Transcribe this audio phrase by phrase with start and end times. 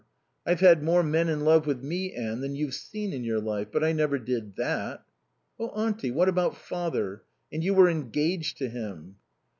[0.47, 3.67] I've had more men in love with me, Anne, than you've seen in your life,
[3.71, 5.05] but I never did that."
[5.59, 7.21] "Oh Auntie, what about Father?
[7.51, 9.17] And you were engaged to him."